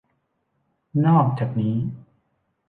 [1.05, 1.75] นอกจากนี้